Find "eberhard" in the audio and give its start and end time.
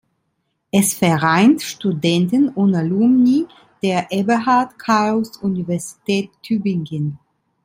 4.11-4.79